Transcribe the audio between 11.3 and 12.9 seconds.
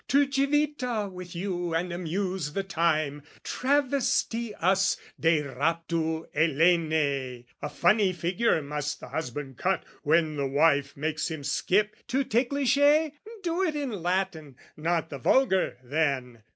skip, too ticklish,